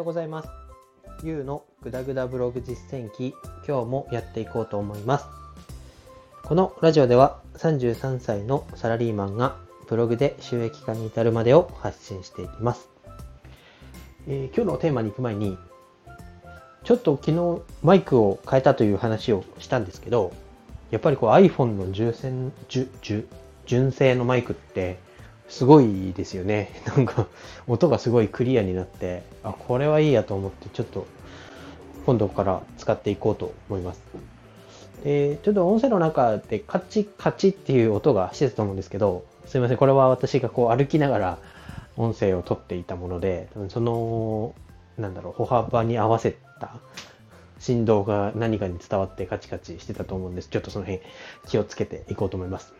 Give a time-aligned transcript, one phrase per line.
[0.00, 0.48] ようございます。
[1.22, 3.34] ゆうのぐだぐだブログ実践記、
[3.68, 5.26] 今日もやっていこうと思います。
[6.42, 9.56] このラジオでは33歳のサラリーマンが
[9.88, 12.88] ブログで収益化に至るまでを発信していきます。
[14.26, 15.58] えー、今日のテーマに行く前に、
[16.82, 20.32] ちょっと昨日マイクを変えたという話をしたんですけど、
[20.90, 22.50] やっぱりこう iPhone の純正
[23.66, 24.98] 純正のマイクって
[25.50, 26.70] すごいですよね。
[26.96, 27.26] なんか、
[27.66, 31.06] 音がすごいクリアになって、あ、これはいいやと思って、ちょっと、
[32.06, 34.00] 今度から使っていこうと思います。
[35.04, 41.38] で、ちょっと音声の中でカチカチっていう音がしてたと思うんですけど、すいません、これは私がこう歩きながら
[41.96, 44.54] 音声を撮っていたもので、多分その、
[44.98, 46.76] なんだろう、歩幅に合わせた
[47.58, 50.48] 振動が何かに伝わってカチカチしてたと思うんです。
[50.48, 51.02] ちょっとその辺
[51.48, 52.72] 気をつけていこうと思います。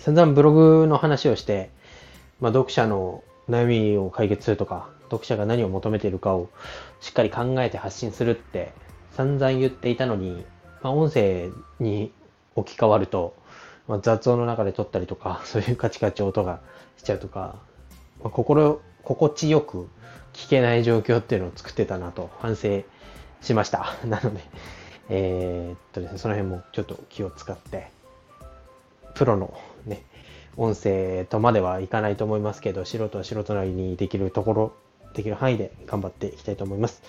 [0.00, 1.70] 散々ブログの話をして、
[2.40, 6.48] まあ、読者の悩みを解決するとか、読者が何を求めているかを
[7.00, 8.72] しっかり考えて発信するって
[9.12, 10.44] 散々言っていたのに、
[10.82, 12.12] まあ、音声に
[12.54, 13.34] 置き換わると、
[13.88, 16.60] まあ、雑音の中で撮ったりとか、 そういうカチカチ音が
[16.96, 17.56] しちゃうとか、
[18.22, 19.90] まあ、心、心地よく
[20.32, 22.82] 聞けない状況っていうのを作ってたなと反省
[23.42, 23.96] しました。
[24.06, 24.40] なので、
[25.10, 27.90] えー、っとですね、その辺もちょっと気を使って、
[29.14, 29.52] プロの
[29.86, 30.04] ね、
[30.56, 34.72] 音声とまではいかないと思いますけど、素人は素人なりにできるところ、
[35.14, 37.02] できる範囲で頑張っていきたいと思います。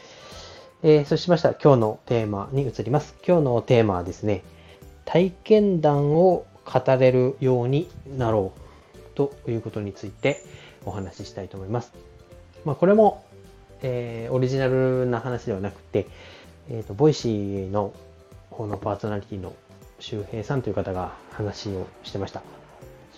[0.84, 3.16] えー、そうしましたら今日のテーマに移ります。
[3.26, 4.44] 今日のテーマはですね、
[5.06, 10.44] 体験談を語れるようになろうということについて
[10.86, 11.94] お話ししたいと思います。
[12.66, 13.24] まあ、これも、
[13.82, 16.08] えー、オリジナルな話ではなくて、
[16.70, 17.94] えっ、ー、と、 Voicy の
[18.50, 19.54] 方のパーソナリティの
[20.00, 22.61] 周平さんという方が話をしてました。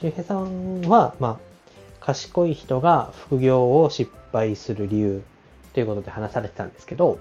[0.03, 5.23] 周平さんは、まあ、賢い人が副業を失敗する理由
[5.71, 7.19] ということで話されてたんですけど、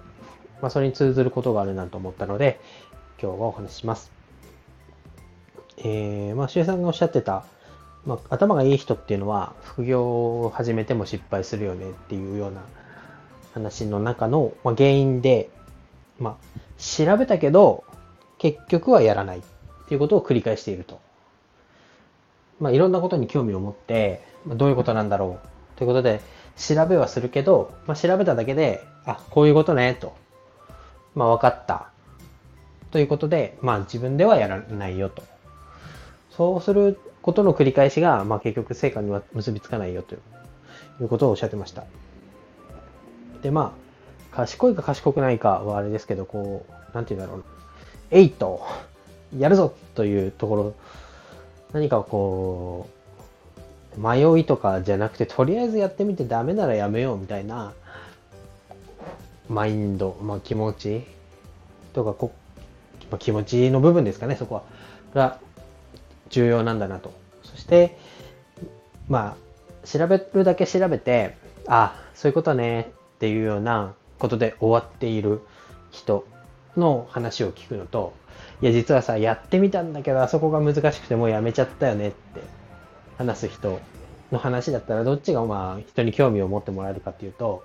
[0.60, 2.59] まあ、それに通ずることがあるなと思ったので、
[3.22, 4.10] 今日はお話しします。
[5.78, 7.44] えー、まあ、周平さんがおっしゃってた、
[8.04, 12.62] まあ、頭がいい人っていうのは、副業を始めても失敗するよねっていうような
[13.54, 15.50] 話の中の、まあ、原因で、
[16.19, 17.84] まあ、調べたけど、
[18.38, 19.42] 結局はやらないっ
[19.87, 21.00] ていうことを繰り返していると。
[22.62, 26.20] まあ、いろんなことに興味を持って、まあ、どういうことなんだろうということで、
[26.56, 30.14] 調べはするけど、まあ、調べただけで、あ、こういうことね、と。
[31.16, 31.88] まあ、分かった。
[32.92, 35.24] ということで、まあ、自分ではやらないよと。
[36.30, 40.18] そうすることの繰り返しが、まあ、結局成果には結びつかないよとい
[41.00, 41.84] うことをおっしゃってました。
[43.42, 43.74] で、ま
[44.32, 47.44] あ、賢いか賢くないかはあれですけど、こう、なんて言うんだろう。
[48.12, 48.64] えいと、
[49.36, 50.74] やるぞというところ、
[51.72, 52.88] 何かこ
[53.97, 57.72] う、迷いとかじゃなくて、とりあえずやってみてダメならやめようみたいな、
[59.49, 61.03] マインド、まあ、気持ち
[61.93, 62.33] とかこ、
[63.10, 64.62] まあ、気持ちの部分ですかね、そこは。
[65.15, 65.38] が
[66.31, 67.12] 重要なんだなと。
[67.43, 67.99] そして、
[69.09, 69.37] ま
[69.84, 75.43] あ、調べるだけ調べて、あ、そういうことねっていうようなことで終わっている
[75.91, 76.27] 人
[76.77, 78.15] の話を聞くのと、
[78.60, 82.41] いや、実はさ、やってみたんだけど、あそこが難しくてもうやめちゃったよねって
[83.19, 83.81] 話す人
[84.31, 87.65] の話だったら、どっちがまあ人に興味を持ってもらえるかっていうと、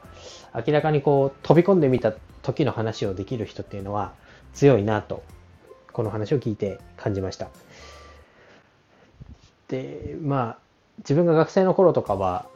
[0.54, 4.14] 明らかにこう飛び込んでみた時の話をできる人っていうのは
[4.54, 5.24] 強いなと、
[5.94, 7.50] この話を聞いて感じました。
[9.68, 10.58] で、まあ、
[11.00, 12.48] 自分が学生の頃とかは、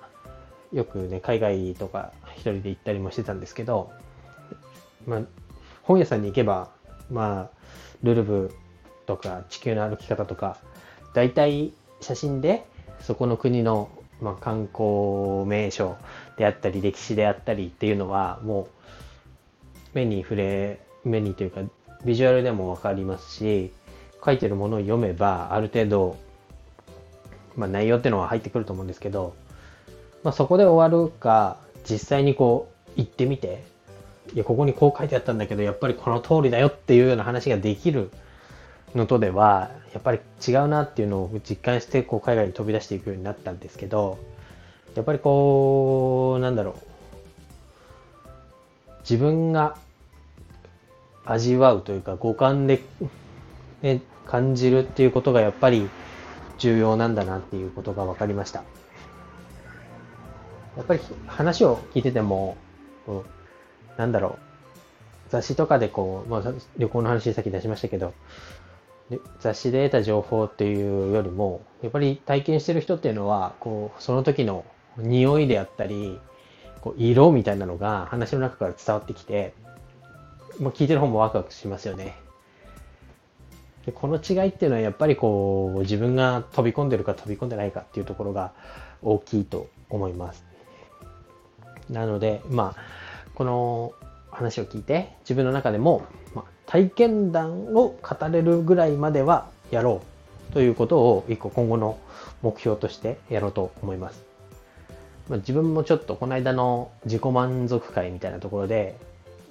[0.74, 3.92] よくね、海外とか一人で行ったりもしてたんですけど、
[5.06, 5.22] まあ、
[5.84, 6.70] 本屋さんに行けば、
[7.10, 7.58] まあ、
[8.04, 8.56] ルルブ
[9.06, 10.58] とか地球の歩き方とか、
[11.14, 12.66] 大体写真で
[13.02, 13.90] そこの国の、
[14.22, 15.98] まあ、観光名所
[16.38, 18.68] であったり、歴史であったりっていうのは、もう
[19.94, 21.62] 目に触れ、目にというか、
[22.06, 23.72] ビジュアルでもわかりますし、
[24.24, 26.18] 書いてるものを読めば、ある程度、
[27.56, 29.36] まあ、内容っていうのは入ってくると思うんですけど、
[30.24, 33.64] まあ、そこで終わるか、実際にこう、行ってみて、
[34.34, 38.12] いや、ここにこう書いてあったんだけど、やっぱりこの通りだよっていうような話ができる
[38.96, 44.20] のとでは、やっぱり違うなっていうのを実感して、こう海外に飛び出していくようになったんですけど、
[44.96, 46.76] やっぱりこう、なんだろう。
[49.02, 49.78] 自分が
[51.26, 52.82] 味わうというか五感で、
[53.82, 55.90] ね、感じるっていうことがやっぱり
[56.58, 58.64] 重要なんだなっていうことが分かりました。
[60.78, 62.56] やっぱり話を聞いてても、
[63.98, 68.14] なんだろう、雑誌とかでこう、まあ、旅行の話さっき出しましたけど、
[69.40, 74.66] 雑誌で得た情報っていうよりも、やっぱり体験してる人っていうのは、こう、その時の
[74.98, 76.20] 匂いであったり、
[76.82, 79.54] こう色みたいなのが話の中から伝わってきて、
[80.60, 82.16] まあ、聞いてる方もワクワクしますよね。
[83.86, 88.52] でこの違いっていうのはやっぱりこう自分が飛び込んでるか飛び込んでないかっていうところが
[89.02, 90.44] 大きいと思います。
[91.90, 93.01] なので、まあ、
[93.42, 93.94] この
[94.30, 96.06] 話を聞いて自分の中でも、
[96.36, 100.04] ま、体験談を語れるぐらいまではやろ
[100.52, 101.98] うということを一個今後の
[102.44, 104.24] 目標としてやろうと思います。
[105.28, 108.96] ま、自分もちょっとこの間の自己満足会みたいなところで、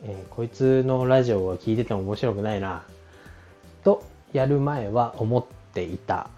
[0.05, 2.85] えー、こいつのラジオを聞いてても面白くないな
[3.83, 5.45] とやる前は思っ
[5.75, 6.31] ていた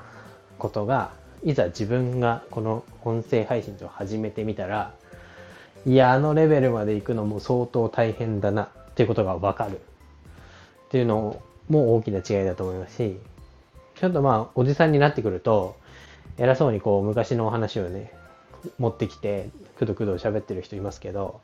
[0.58, 1.10] ことが
[1.44, 4.94] いざ自分がこの音声配信を始めてみたら
[5.86, 9.80] いやあのレベルまで行くのも相当大変だなっていうことがわかる。
[9.80, 13.18] っていうのも大きな違いだと思いますし
[13.94, 15.76] ちょっとまあおじさんになってくると
[16.36, 18.12] 偉そうにこう昔のお話をね
[18.78, 19.48] 持ってきて
[19.78, 21.40] くどくど喋ってる人いますけど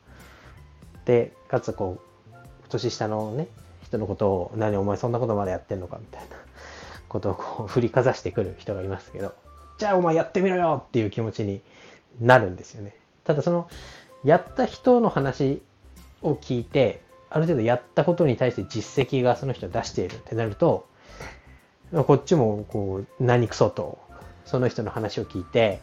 [1.05, 1.99] でかつこ
[2.31, 2.39] う
[2.69, 3.47] 年下のね
[3.81, 6.27] 人のことを何お前そんなことまでやってんのかみたいな
[7.07, 9.33] ことをこう 振りかざしてくる人がいますけど
[9.79, 11.61] じゃあお前やってみろよっていう気持ちに
[12.21, 12.95] なるんですよね。
[13.23, 13.67] ただその
[14.23, 15.61] やった人の話
[16.21, 20.87] を聞いてある程度やったことに対して実績がその人出しているってなると
[21.91, 23.99] こっちもこう何くそと
[24.45, 25.79] その人の話を聞いて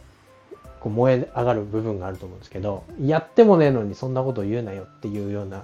[0.79, 5.63] こう燃え上がる部分があると思うんですけどやってもねえのにそんなことを言うなよっていうような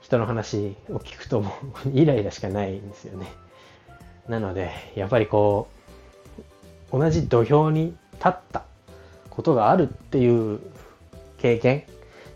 [0.00, 1.52] 人の話を聞くとも
[1.84, 3.26] う イライラしかないんですよね。
[4.28, 5.68] なのでやっぱりこ
[6.92, 8.62] う同じ土俵に立った
[9.30, 10.60] ことがあるっていう
[11.38, 11.82] 経験っ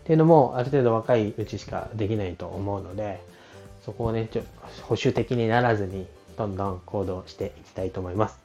[0.05, 3.21] ていうのもある程度若いうちしかできないと思うので
[3.85, 4.43] そこをねちょ
[4.83, 6.07] 保守的にならずに
[6.37, 8.39] どんどん行動していきたいと思います。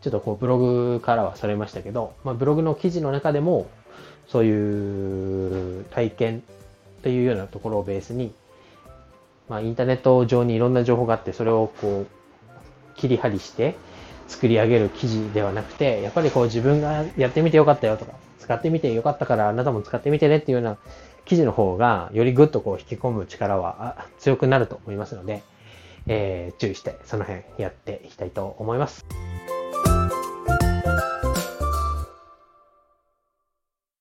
[0.00, 3.68] ちょっとこうブログからはそれましたけど、まあ、ブログの記事の中でも
[4.28, 6.42] そういう体験
[7.02, 8.32] というようなところをベースに、
[9.48, 13.76] まあ、インターネット上にいろんな情報があってそれをこう切り張りして
[14.28, 20.78] 作り上げる記事ではなくてやっぱりこう自分がやってみてよかったよとか使ってみてよかったからあなたも使ってみてねっていうような
[21.24, 25.42] 記事の方がよりぐっとこう引き込む力は強くなると思いますので、
[26.06, 29.04] えー、注意してその辺やっていきたいと思います。